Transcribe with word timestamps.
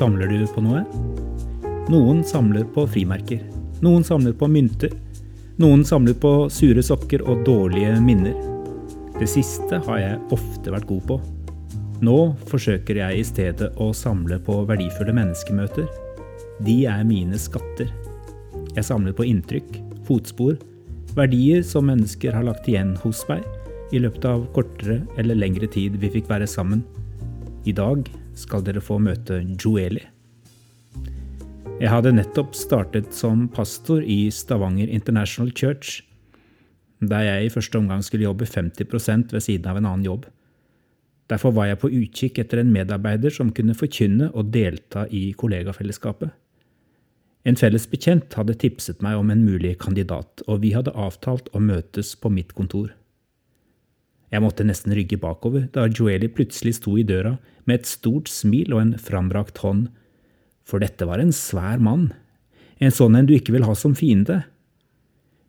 Samler 0.00 0.26
du 0.26 0.46
på 0.46 0.62
noe? 0.64 0.84
Noen 1.92 2.22
samler 2.24 2.62
på 2.72 2.86
frimerker. 2.88 3.42
Noen 3.84 4.04
samler 4.06 4.32
på 4.32 4.46
mynter. 4.48 4.94
Noen 5.60 5.82
samler 5.84 6.14
på 6.16 6.30
sure 6.48 6.80
sokker 6.80 7.20
og 7.28 7.42
dårlige 7.44 7.98
minner. 8.00 8.36
Det 9.18 9.28
siste 9.28 9.82
har 9.84 10.00
jeg 10.00 10.20
ofte 10.32 10.72
vært 10.72 10.88
god 10.88 11.02
på. 11.10 11.18
Nå 12.00 12.32
forsøker 12.48 12.96
jeg 12.96 13.20
i 13.20 13.24
stedet 13.28 13.66
å 13.76 13.90
samle 13.92 14.38
på 14.40 14.54
verdifulle 14.68 15.12
menneskemøter. 15.16 15.84
De 16.64 16.76
er 16.88 17.02
mine 17.04 17.36
skatter. 17.40 17.90
Jeg 18.72 18.86
samler 18.86 19.12
på 19.16 19.26
inntrykk, 19.28 19.76
fotspor, 20.08 20.56
verdier 21.16 21.60
som 21.66 21.90
mennesker 21.90 22.32
har 22.32 22.46
lagt 22.46 22.68
igjen 22.70 22.94
hos 23.02 23.20
meg 23.28 23.44
i 23.92 24.00
løpet 24.00 24.24
av 24.30 24.46
kortere 24.54 25.02
eller 25.20 25.36
lengre 25.36 25.68
tid 25.68 25.98
vi 26.00 26.12
fikk 26.14 26.30
være 26.30 26.48
sammen. 26.48 26.86
I 27.68 27.76
dag 27.76 28.08
skal 28.38 28.64
dere 28.64 28.80
få 28.80 28.96
møte 29.02 29.42
Joeli. 29.60 30.06
Jeg 31.80 31.88
hadde 31.92 32.14
nettopp 32.16 32.56
startet 32.56 33.12
som 33.16 33.44
pastor 33.52 34.00
i 34.04 34.30
Stavanger 34.32 34.88
International 34.88 35.52
Church, 35.52 36.00
der 37.00 37.24
jeg 37.24 37.46
i 37.46 37.52
første 37.52 37.80
omgang 37.80 38.00
skulle 38.04 38.28
jobbe 38.28 38.48
50% 38.48 39.32
ved 39.32 39.44
siden 39.44 39.68
av 39.68 39.80
en 39.80 39.88
annen 39.88 40.08
jobb. 40.08 40.28
Derfor 41.30 41.54
var 41.54 41.68
jeg 41.70 41.78
på 41.78 41.92
utkikk 41.94 42.40
etter 42.42 42.60
en 42.60 42.72
medarbeider 42.74 43.30
som 43.30 43.52
kunne 43.54 43.76
forkynne 43.78 44.32
og 44.34 44.50
delta 44.54 45.06
i 45.14 45.30
kollegafellesskapet. 45.38 46.32
En 47.46 47.56
felles 47.56 47.86
bekjent 47.88 48.34
hadde 48.36 48.58
tipset 48.60 49.00
meg 49.04 49.16
om 49.16 49.30
en 49.32 49.44
mulig 49.46 49.76
kandidat, 49.80 50.42
og 50.46 50.60
vi 50.64 50.74
hadde 50.74 50.92
avtalt 50.92 51.48
å 51.56 51.62
møtes 51.62 52.12
på 52.20 52.32
mitt 52.34 52.52
kontor. 52.58 52.90
Jeg 54.30 54.44
måtte 54.44 54.66
nesten 54.66 54.94
rygge 54.94 55.18
bakover 55.18 55.64
da 55.74 55.88
Joeli 55.88 56.28
plutselig 56.30 56.76
sto 56.78 56.96
i 56.98 57.06
døra 57.06 57.36
med 57.64 57.80
et 57.80 57.88
stort 57.90 58.28
smil 58.30 58.74
og 58.74 58.82
en 58.82 58.92
frambrakt 58.98 59.62
hånd, 59.64 59.88
for 60.66 60.82
dette 60.82 61.06
var 61.08 61.22
en 61.22 61.32
svær 61.34 61.80
mann, 61.82 62.10
en 62.78 62.94
sånn 62.94 63.16
en 63.18 63.26
du 63.26 63.34
ikke 63.34 63.54
vil 63.56 63.66
ha 63.66 63.74
som 63.74 63.96
fiende. 63.96 64.42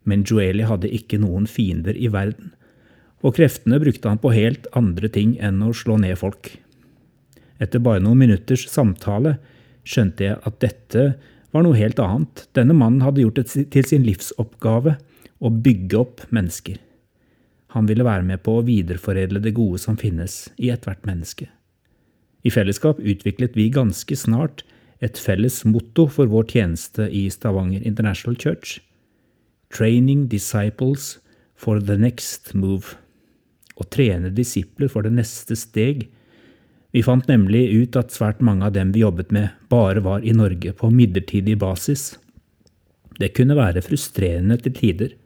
Men 0.08 0.24
Joeli 0.26 0.66
hadde 0.66 0.90
ikke 0.90 1.20
noen 1.22 1.46
fiender 1.46 1.94
i 1.94 2.10
verden, 2.10 2.54
og 3.22 3.36
kreftene 3.38 3.78
brukte 3.82 4.10
han 4.10 4.20
på 4.22 4.34
helt 4.34 4.66
andre 4.78 5.08
ting 5.12 5.36
enn 5.40 5.62
å 5.62 5.72
slå 5.76 5.96
ned 6.02 6.18
folk. 6.18 6.50
Etter 7.62 7.82
bare 7.82 8.02
noen 8.02 8.18
minutters 8.18 8.66
samtale 8.70 9.36
skjønte 9.86 10.26
jeg 10.26 10.40
at 10.42 10.58
dette 10.62 11.04
var 11.54 11.66
noe 11.66 11.78
helt 11.78 12.00
annet. 12.02 12.46
Denne 12.56 12.74
mannen 12.74 13.04
hadde 13.04 13.22
gjort 13.22 13.38
det 13.38 13.68
til 13.70 13.86
sin 13.86 14.06
livsoppgave 14.06 14.96
å 15.42 15.52
bygge 15.52 16.00
opp 16.00 16.24
mennesker. 16.34 16.80
Han 17.76 17.88
ville 17.88 18.04
være 18.04 18.26
med 18.26 18.42
på 18.44 18.58
å 18.58 18.66
videreforedle 18.66 19.40
det 19.42 19.54
gode 19.56 19.80
som 19.80 19.96
finnes 20.00 20.50
i 20.58 20.72
ethvert 20.74 21.06
menneske. 21.08 21.48
I 22.42 22.50
fellesskap 22.50 22.98
utviklet 22.98 23.54
vi 23.56 23.70
ganske 23.72 24.16
snart 24.18 24.64
et 25.02 25.18
felles 25.18 25.62
motto 25.66 26.08
for 26.10 26.30
vår 26.30 26.48
tjeneste 26.52 27.06
i 27.10 27.28
Stavanger 27.30 27.84
International 27.86 28.38
Church– 28.38 28.80
Training 29.72 30.26
disciples 30.28 31.16
for 31.56 31.80
the 31.80 31.96
next 31.96 32.52
move– 32.54 32.96
å 33.80 33.86
trene 33.88 34.32
disipler 34.34 34.90
for 34.92 35.06
det 35.06 35.14
neste 35.16 35.56
steg. 35.58 36.06
Vi 36.92 37.04
fant 37.04 37.28
nemlig 37.30 37.64
ut 37.72 37.96
at 37.96 38.12
svært 38.12 38.42
mange 38.44 38.66
av 38.68 38.74
dem 38.76 38.92
vi 38.92 39.04
jobbet 39.04 39.32
med, 39.32 39.54
bare 39.72 40.02
var 40.04 40.24
i 40.24 40.34
Norge 40.36 40.74
på 40.76 40.90
midlertidig 40.92 41.56
basis. 41.60 42.12
Det 43.18 43.32
kunne 43.36 43.56
være 43.56 43.84
frustrerende 43.84 44.58
til 44.60 44.76
tider, 44.76 45.16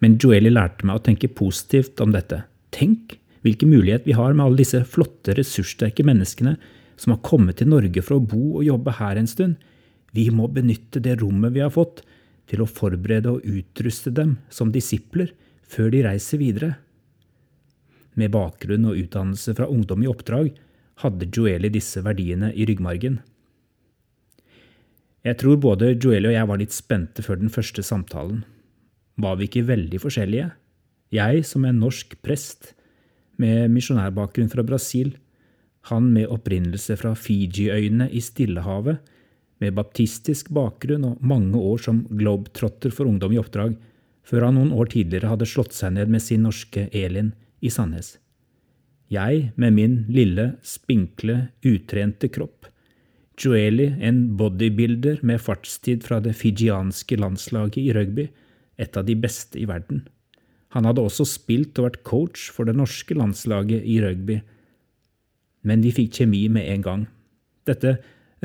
men 0.00 0.16
Joeli 0.20 0.52
lærte 0.52 0.86
meg 0.88 1.00
å 1.00 1.04
tenke 1.04 1.28
positivt 1.28 2.00
om 2.00 2.12
dette. 2.12 2.42
Tenk 2.72 3.16
hvilken 3.44 3.72
mulighet 3.72 4.06
vi 4.08 4.16
har 4.16 4.34
med 4.34 4.44
alle 4.44 4.62
disse 4.62 4.82
flotte, 4.88 5.34
ressurssterke 5.36 6.04
menneskene 6.06 6.56
som 7.00 7.14
har 7.14 7.24
kommet 7.24 7.60
til 7.60 7.70
Norge 7.72 8.02
for 8.04 8.18
å 8.18 8.24
bo 8.24 8.58
og 8.60 8.66
jobbe 8.66 8.96
her 8.98 9.20
en 9.20 9.28
stund. 9.28 9.56
Vi 10.16 10.28
må 10.34 10.48
benytte 10.52 11.00
det 11.00 11.18
rommet 11.20 11.54
vi 11.54 11.64
har 11.64 11.72
fått, 11.72 12.02
til 12.50 12.64
å 12.64 12.68
forberede 12.68 13.30
og 13.30 13.44
utruste 13.46 14.10
dem 14.10 14.34
som 14.50 14.72
disipler 14.74 15.30
før 15.70 15.92
de 15.94 16.02
reiser 16.02 16.40
videre. 16.40 16.72
Med 18.18 18.32
bakgrunn 18.34 18.88
og 18.90 18.98
utdannelse 18.98 19.54
fra 19.58 19.68
Ungdom 19.70 20.02
i 20.04 20.10
oppdrag 20.10 20.52
hadde 21.02 21.28
Joeli 21.30 21.70
disse 21.72 22.02
verdiene 22.04 22.50
i 22.52 22.66
ryggmargen. 22.68 23.20
Jeg 25.20 25.36
tror 25.40 25.60
både 25.60 25.92
Joeli 25.94 26.30
og 26.30 26.36
jeg 26.36 26.48
var 26.48 26.60
litt 26.60 26.74
spente 26.74 27.24
før 27.24 27.42
den 27.42 27.52
første 27.52 27.84
samtalen 27.84 28.42
var 29.20 29.36
vi 29.36 29.48
ikke 29.48 29.66
veldig 29.68 30.00
forskjellige. 30.00 30.50
Jeg 31.12 31.42
som 31.44 31.66
en 31.66 31.80
norsk 31.82 32.14
prest 32.24 32.72
med 33.40 33.72
misjonærbakgrunn 33.74 34.50
fra 34.52 34.64
Brasil, 34.66 35.14
han 35.88 36.10
med 36.14 36.30
opprinnelse 36.32 36.96
fra 37.00 37.14
Fiji-øyene 37.16 38.10
i 38.12 38.20
Stillehavet, 38.24 39.00
med 39.60 39.76
baptistisk 39.76 40.48
bakgrunn 40.56 41.04
og 41.04 41.20
mange 41.20 41.58
år 41.58 41.82
som 41.84 42.04
globetrotter 42.08 42.92
for 42.94 43.08
Ungdom 43.10 43.34
i 43.34 43.40
oppdrag, 43.40 43.74
før 44.24 44.46
han 44.46 44.56
noen 44.56 44.72
år 44.72 44.88
tidligere 44.94 45.32
hadde 45.32 45.48
slått 45.48 45.76
seg 45.76 45.96
ned 45.96 46.12
med 46.12 46.24
sin 46.24 46.46
norske 46.46 46.86
Elin 46.96 47.34
i 47.60 47.70
Sandnes. 47.72 48.16
Jeg 49.10 49.50
med 49.58 49.74
min 49.74 49.96
lille, 50.12 50.52
spinkle, 50.62 51.50
utrente 51.66 52.30
kropp. 52.30 52.68
Joeli, 53.40 53.88
en 54.04 54.36
bodybuilder 54.38 55.22
med 55.26 55.40
fartstid 55.40 56.04
fra 56.06 56.20
det 56.22 56.36
fijianske 56.38 57.16
landslaget 57.18 57.80
i 57.80 57.90
rugby, 57.96 58.28
et 58.78 58.96
av 58.96 59.06
de 59.08 59.16
beste 59.18 59.58
i 59.58 59.66
verden. 59.68 60.04
Han 60.76 60.86
hadde 60.86 61.02
også 61.02 61.26
spilt 61.26 61.78
og 61.80 61.88
vært 61.88 62.02
coach 62.06 62.46
for 62.54 62.68
det 62.68 62.76
norske 62.78 63.16
landslaget 63.16 63.82
i 63.82 63.98
rugby. 64.04 64.38
Men 65.66 65.82
vi 65.82 65.92
fikk 65.96 66.20
kjemi 66.20 66.44
med 66.52 66.68
en 66.70 66.84
gang. 66.84 67.06
Dette 67.66 67.96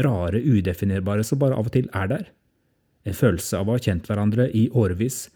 rare, 0.02 0.42
udefinerbare 0.42 1.24
som 1.24 1.40
bare 1.40 1.60
av 1.60 1.70
og 1.70 1.76
til 1.76 1.92
er 1.94 2.10
der. 2.12 2.26
En 3.06 3.16
følelse 3.16 3.60
av 3.60 3.70
å 3.70 3.78
ha 3.78 3.84
kjent 3.84 4.08
hverandre 4.10 4.50
i 4.58 4.66
årevis, 4.74 5.28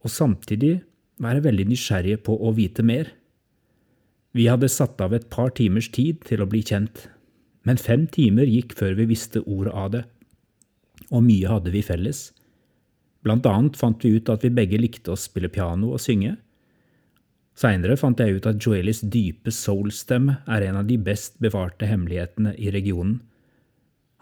og 0.00 0.10
samtidig 0.10 0.78
være 1.20 1.44
veldig 1.44 1.66
nysgjerrige 1.68 2.22
på 2.24 2.38
å 2.40 2.54
vite 2.56 2.84
mer. 2.86 3.12
Vi 4.36 4.46
hadde 4.46 4.70
satt 4.70 5.00
av 5.02 5.14
et 5.14 5.26
par 5.30 5.50
timers 5.58 5.88
tid 5.90 6.20
til 6.28 6.42
å 6.42 6.48
bli 6.50 6.62
kjent, 6.62 7.08
men 7.66 7.80
fem 7.80 8.06
timer 8.06 8.46
gikk 8.46 8.76
før 8.78 8.94
vi 9.00 9.08
visste 9.10 9.42
ordet 9.42 9.72
av 9.74 9.88
det. 9.96 10.04
Og 11.10 11.24
mye 11.26 11.50
hadde 11.50 11.72
vi 11.74 11.82
felles. 11.82 12.28
Blant 13.26 13.46
annet 13.50 13.76
fant 13.76 14.04
vi 14.04 14.14
ut 14.16 14.30
at 14.32 14.44
vi 14.46 14.52
begge 14.54 14.78
likte 14.80 15.12
å 15.12 15.18
spille 15.18 15.50
piano 15.52 15.90
og 15.96 16.00
synge. 16.00 16.36
Seinere 17.58 17.98
fant 18.00 18.20
jeg 18.22 18.38
ut 18.38 18.46
at 18.48 18.60
Joelis 18.62 19.02
dype 19.02 19.52
soul-stemme 19.52 20.38
er 20.48 20.68
en 20.68 20.78
av 20.80 20.86
de 20.88 20.96
best 20.96 21.36
bevarte 21.42 21.88
hemmelighetene 21.90 22.54
i 22.56 22.70
regionen. 22.72 23.18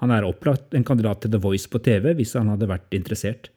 Han 0.03 0.11
er 0.15 0.27
opplagt 0.27 0.75
en 0.75 0.87
kandidat 0.87 1.23
til 1.23 1.35
The 1.35 1.43
Voice 1.43 1.69
på 1.71 1.83
TV 1.85 2.15
hvis 2.19 2.35
han 2.39 2.51
hadde 2.51 2.71
vært 2.71 2.97
interessert. 2.97 3.53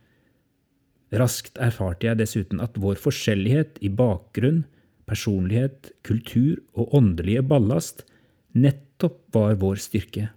Raskt 1.15 1.57
erfarte 1.61 2.07
jeg 2.07 2.19
dessuten 2.21 2.61
at 2.63 2.77
vår 2.79 2.99
forskjellighet 3.01 3.81
i 3.83 3.89
bakgrunn, 3.93 4.63
personlighet, 5.11 5.91
kultur 6.07 6.61
og 6.73 6.95
åndelige 6.95 7.43
ballast 7.43 8.05
nettopp 8.55 9.19
var 9.35 9.57
vår 9.59 9.79
styrke. 9.83 10.29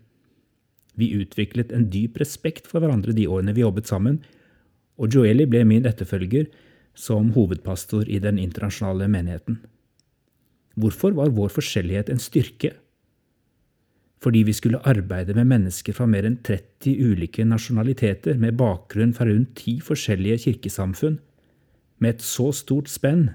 Vi 0.94 1.10
utviklet 1.18 1.72
en 1.74 1.88
dyp 1.90 2.20
respekt 2.22 2.68
for 2.70 2.82
hverandre 2.82 3.14
de 3.14 3.26
årene 3.26 3.54
vi 3.54 3.64
jobbet 3.64 3.90
sammen, 3.90 4.20
og 4.98 5.10
Joeli 5.10 5.46
ble 5.50 5.64
min 5.66 5.86
etterfølger 5.88 6.46
som 6.94 7.32
hovedpastor 7.34 8.06
i 8.06 8.20
den 8.22 8.38
internasjonale 8.38 9.08
menigheten. 9.10 9.58
Hvorfor 10.78 11.14
var 11.14 11.34
vår 11.34 11.50
forskjellighet 11.54 12.10
en 12.10 12.22
styrke? 12.22 12.72
Fordi 14.22 14.44
vi 14.46 14.54
skulle 14.56 14.82
arbeide 14.88 15.34
med 15.36 15.50
mennesker 15.50 15.94
fra 15.94 16.06
mer 16.08 16.26
enn 16.26 16.38
30 16.46 16.94
ulike 17.10 17.44
nasjonaliteter 17.46 18.38
med 18.40 18.56
bakgrunn 18.58 19.12
fra 19.14 19.26
rundt 19.28 19.56
ti 19.60 19.76
forskjellige 19.84 20.46
kirkesamfunn. 20.46 21.18
Med 21.98 22.16
et 22.16 22.24
så 22.24 22.48
stort 22.54 22.88
spenn 22.90 23.34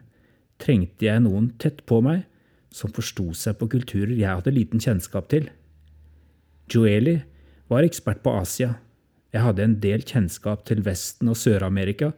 trengte 0.60 1.08
jeg 1.08 1.24
noen 1.24 1.54
tett 1.62 1.86
på 1.90 2.02
meg 2.06 2.26
som 2.74 2.92
forsto 2.94 3.32
seg 3.38 3.58
på 3.60 3.70
kulturer 3.72 4.14
jeg 4.14 4.30
hadde 4.30 4.54
liten 4.54 4.82
kjennskap 4.84 5.30
til. 5.32 5.48
Joeli 6.70 7.18
var 7.70 7.86
ekspert 7.86 8.22
på 8.26 8.34
Asia, 8.38 8.76
jeg 9.34 9.46
hadde 9.46 9.66
en 9.66 9.80
del 9.82 10.04
kjennskap 10.06 10.66
til 10.66 10.82
Vesten 10.86 11.30
og 11.30 11.38
Sør-Amerika, 11.38 12.12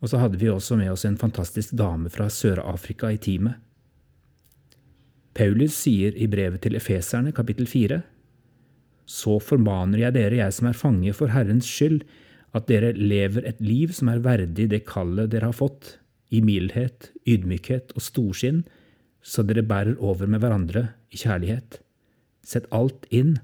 og 0.00 0.10
så 0.10 0.20
hadde 0.20 0.40
vi 0.40 0.50
også 0.52 0.76
med 0.76 0.92
oss 0.92 1.06
en 1.08 1.20
fantastisk 1.20 1.72
dame 1.78 2.10
fra 2.12 2.28
Sør-Afrika 2.28 3.08
i 3.12 3.20
teamet. 3.20 3.56
Paulus 5.34 5.74
sier 5.74 6.14
i 6.14 6.28
brevet 6.30 6.62
til 6.62 6.76
efeserne 6.78 7.32
kapittel 7.34 7.66
fire, 7.66 8.02
Så 9.06 9.36
formaner 9.36 9.98
jeg 9.98 10.14
dere, 10.14 10.36
jeg 10.38 10.52
som 10.56 10.66
er 10.70 10.72
fange 10.72 11.12
for 11.12 11.28
Herrens 11.28 11.66
skyld, 11.68 12.06
at 12.56 12.64
dere 12.70 12.94
lever 12.96 13.44
et 13.44 13.60
liv 13.60 13.92
som 13.92 14.08
er 14.08 14.22
verdig 14.24 14.70
det 14.70 14.86
kallet 14.88 15.28
dere 15.28 15.50
har 15.50 15.58
fått, 15.58 15.98
i 16.34 16.40
mildhet, 16.44 17.12
ydmykhet 17.28 17.94
og 17.94 18.02
storsinn, 18.02 18.64
så 19.24 19.44
dere 19.46 19.64
bærer 19.64 19.96
over 20.02 20.28
med 20.28 20.42
hverandre 20.42 20.88
i 21.14 21.20
kjærlighet. 21.20 21.78
Sett 22.44 22.68
alt 22.74 23.06
inn 23.14 23.38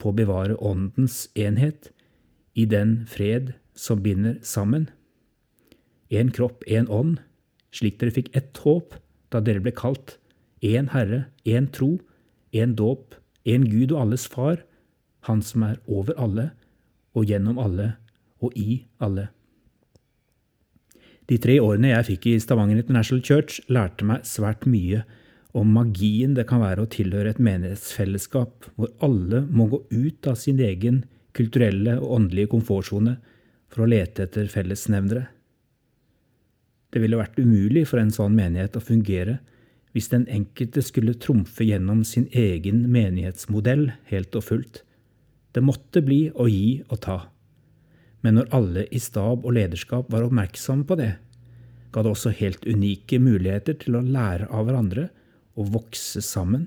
på 0.00 0.10
å 0.10 0.16
bevare 0.16 0.56
åndens 0.62 1.26
enhet 1.36 1.90
i 2.56 2.64
den 2.68 3.02
fred 3.10 3.52
som 3.76 4.00
binder 4.04 4.38
sammen. 4.42 4.88
Én 6.08 6.30
kropp, 6.32 6.64
én 6.64 6.88
ånd, 6.88 7.18
slik 7.74 7.98
dere 8.00 8.14
fikk 8.14 8.30
ett 8.38 8.56
håp 8.64 8.96
da 9.34 9.42
dere 9.44 9.60
ble 9.60 9.74
kalt, 9.76 10.16
én 10.64 10.88
Herre, 10.94 11.26
én 11.44 11.68
tro, 11.72 11.98
én 12.54 12.76
dåp, 12.78 13.18
én 13.44 13.66
Gud 13.68 13.92
og 13.92 14.06
alles 14.06 14.26
Far, 14.30 14.62
Han 15.26 15.42
som 15.42 15.64
er 15.66 15.80
over 15.90 16.14
alle 16.22 16.50
og 17.18 17.26
gjennom 17.26 17.58
alle 17.58 17.96
og 18.38 18.52
i 18.54 18.84
alle. 19.02 19.26
De 21.26 21.38
tre 21.42 21.58
årene 21.58 21.90
jeg 21.90 22.06
fikk 22.10 22.26
i 22.30 22.40
Stavanger 22.42 22.78
International 22.78 23.22
Church, 23.24 23.58
lærte 23.72 24.06
meg 24.06 24.26
svært 24.28 24.66
mye 24.70 25.02
om 25.56 25.72
magien 25.72 26.34
det 26.36 26.46
kan 26.50 26.60
være 26.62 26.84
å 26.84 26.90
tilhøre 26.92 27.32
et 27.32 27.42
menighetsfellesskap 27.42 28.68
hvor 28.76 28.92
alle 29.04 29.42
må 29.48 29.66
gå 29.72 29.80
ut 29.90 30.28
av 30.30 30.36
sin 30.38 30.60
egen 30.62 31.02
kulturelle 31.36 31.96
og 31.98 32.12
åndelige 32.20 32.52
komfortsone 32.52 33.16
for 33.72 33.84
å 33.84 33.90
lete 33.90 34.26
etter 34.26 34.48
fellesnevnere. 34.52 35.26
Det 36.92 37.02
ville 37.02 37.18
vært 37.18 37.40
umulig 37.40 37.86
for 37.90 38.00
en 38.00 38.12
sånn 38.14 38.36
menighet 38.36 38.78
å 38.78 38.84
fungere 38.84 39.40
hvis 39.96 40.10
den 40.12 40.26
enkelte 40.32 40.84
skulle 40.84 41.16
trumfe 41.20 41.64
gjennom 41.64 42.04
sin 42.04 42.28
egen 42.36 42.84
menighetsmodell 42.92 43.88
helt 44.10 44.36
og 44.36 44.44
fullt. 44.44 44.82
Det 45.56 45.64
måtte 45.64 46.02
bli 46.04 46.26
å 46.36 46.46
gi 46.52 46.82
og 46.86 47.00
ta. 47.00 47.18
Men 48.26 48.40
når 48.40 48.50
alle 48.58 48.86
i 48.90 48.98
stab 49.02 49.46
og 49.46 49.54
lederskap 49.54 50.10
var 50.10 50.26
oppmerksomme 50.26 50.86
på 50.88 50.98
det, 50.98 51.12
ga 51.94 52.02
det 52.02 52.10
også 52.10 52.34
helt 52.40 52.66
unike 52.66 53.20
muligheter 53.22 53.78
til 53.78 53.96
å 53.96 54.02
lære 54.02 54.50
av 54.50 54.66
hverandre 54.66 55.06
og 55.56 55.70
vokse 55.78 56.20
sammen. 56.24 56.66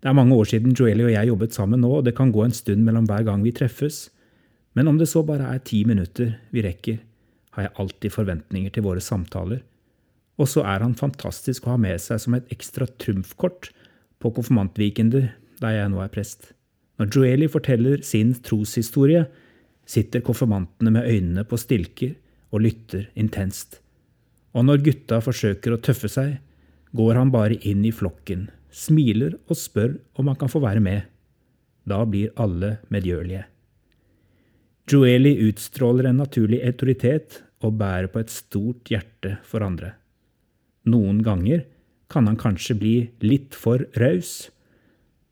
Det 0.00 0.10
er 0.10 0.16
mange 0.16 0.34
år 0.34 0.50
siden 0.50 0.74
Joeli 0.74 1.06
og 1.06 1.14
jeg 1.14 1.30
jobbet 1.30 1.54
sammen 1.54 1.84
nå, 1.84 1.92
og 2.00 2.04
det 2.08 2.16
kan 2.18 2.32
gå 2.34 2.42
en 2.42 2.56
stund 2.56 2.82
mellom 2.84 3.06
hver 3.08 3.24
gang 3.28 3.44
vi 3.46 3.54
treffes, 3.54 4.08
men 4.74 4.90
om 4.90 4.98
det 4.98 5.08
så 5.10 5.22
bare 5.26 5.48
er 5.54 5.62
ti 5.62 5.84
minutter 5.86 6.34
vi 6.50 6.64
rekker, 6.66 7.00
har 7.56 7.68
jeg 7.68 7.76
alltid 7.82 8.16
forventninger 8.16 8.74
til 8.74 8.86
våre 8.86 9.02
samtaler 9.04 9.62
og 10.40 10.48
så 10.48 10.64
er 10.64 10.80
han 10.84 10.96
fantastisk 10.96 11.66
å 11.66 11.74
ha 11.74 11.80
med 11.80 12.00
seg 12.00 12.22
som 12.22 12.36
et 12.36 12.48
ekstra 12.54 12.88
trumfkort 13.02 13.68
på 14.20 14.32
konfirmantvikender 14.36 15.30
der 15.60 15.76
jeg 15.76 15.92
nå 15.92 16.00
er 16.00 16.12
prest. 16.12 16.54
Når 17.00 17.12
Joeli 17.12 17.48
forteller 17.52 18.00
sin 18.04 18.32
troshistorie, 18.44 19.26
sitter 19.90 20.22
konfirmantene 20.24 20.92
med 20.94 21.08
øynene 21.10 21.44
på 21.48 21.58
stilker 21.58 22.14
og 22.50 22.64
lytter 22.66 23.08
intenst. 23.18 23.80
Og 24.54 24.66
når 24.66 24.84
gutta 24.86 25.20
forsøker 25.22 25.74
å 25.74 25.82
tøffe 25.82 26.10
seg, 26.10 26.38
går 26.96 27.18
han 27.18 27.30
bare 27.34 27.58
inn 27.66 27.84
i 27.86 27.94
flokken, 27.94 28.48
smiler 28.70 29.36
og 29.46 29.58
spør 29.58 29.96
om 30.18 30.30
han 30.30 30.38
kan 30.38 30.50
få 30.50 30.62
være 30.62 30.82
med. 30.82 31.06
Da 31.86 32.02
blir 32.06 32.34
alle 32.38 32.78
medgjørlige. 32.90 33.46
Joeli 34.90 35.36
utstråler 35.46 36.08
en 36.10 36.18
naturlig 36.18 36.58
autoritet 36.66 37.42
og 37.62 37.76
bærer 37.78 38.10
på 38.10 38.22
et 38.22 38.32
stort 38.32 38.90
hjerte 38.90 39.36
for 39.46 39.62
andre. 39.62 39.94
Noen 40.90 41.20
ganger 41.22 41.62
kan 42.10 42.26
han 42.26 42.38
kanskje 42.40 42.74
bli 42.78 42.94
litt 43.22 43.54
for 43.54 43.84
raus, 44.00 44.50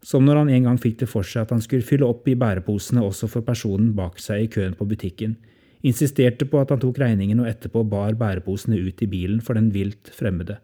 som 0.09 0.25
når 0.25 0.41
han 0.41 0.51
en 0.55 0.71
gang 0.71 0.79
fikk 0.81 1.03
det 1.03 1.11
for 1.11 1.27
seg 1.27 1.45
at 1.45 1.53
han 1.53 1.61
skulle 1.61 1.85
fylle 1.85 2.07
opp 2.09 2.29
i 2.31 2.37
bæreposene 2.39 3.03
også 3.05 3.29
for 3.29 3.45
personen 3.45 3.91
bak 3.97 4.17
seg 4.23 4.47
i 4.47 4.51
køen 4.55 4.77
på 4.79 4.87
butikken, 4.89 5.37
insisterte 5.85 6.49
på 6.49 6.63
at 6.63 6.73
han 6.73 6.81
tok 6.81 7.01
regningen 7.03 7.43
og 7.43 7.51
etterpå 7.51 7.85
bar 7.91 8.17
bæreposene 8.19 8.81
ut 8.81 9.05
i 9.05 9.11
bilen 9.11 9.43
for 9.45 9.59
den 9.59 9.69
vilt 9.75 10.09
fremmede. 10.17 10.59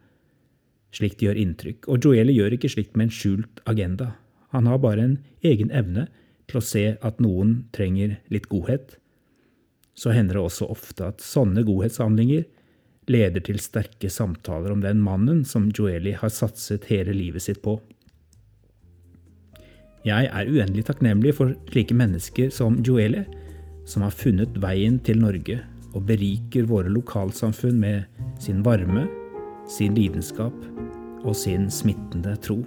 Slikt 0.95 1.23
gjør 1.23 1.39
inntrykk, 1.43 1.89
og 1.91 2.07
Joeli 2.07 2.37
gjør 2.39 2.57
ikke 2.57 2.71
slikt 2.73 2.97
med 2.97 3.09
en 3.09 3.15
skjult 3.15 3.63
agenda. 3.69 4.15
Han 4.55 4.69
har 4.71 4.81
bare 4.81 5.05
en 5.05 5.17
egen 5.45 5.73
evne 5.75 6.07
til 6.49 6.61
å 6.61 6.65
se 6.65 6.85
at 7.03 7.21
noen 7.23 7.65
trenger 7.75 8.17
litt 8.33 8.49
godhet. 8.49 8.97
Så 9.99 10.15
hender 10.15 10.39
det 10.39 10.45
også 10.47 10.71
ofte 10.73 11.11
at 11.13 11.25
sånne 11.25 11.67
godhetshandlinger 11.67 12.47
leder 13.11 13.45
til 13.45 13.61
sterke 13.61 14.09
samtaler 14.09 14.73
om 14.73 14.81
den 14.81 15.03
mannen 15.05 15.43
som 15.45 15.69
Joeli 15.75 16.15
har 16.17 16.33
satset 16.33 16.89
hele 16.89 17.13
livet 17.13 17.45
sitt 17.45 17.61
på. 17.65 17.77
Jeg 20.05 20.29
er 20.29 20.51
uendelig 20.53 20.85
takknemlig 20.85 21.33
for 21.39 21.55
slike 21.71 21.97
mennesker 21.97 22.51
som 22.53 22.77
Joeli, 22.85 23.23
som 23.89 24.05
har 24.05 24.13
funnet 24.13 24.59
veien 24.61 24.99
til 25.01 25.23
Norge 25.23 25.63
og 25.95 26.05
beriker 26.11 26.67
våre 26.69 26.93
lokalsamfunn 26.93 27.79
med 27.81 28.05
sin 28.43 28.61
varme, 28.67 29.07
sin 29.71 29.97
lidenskap 29.97 30.57
og 31.25 31.33
sin 31.39 31.71
smittende 31.73 32.37
tro. 32.45 32.61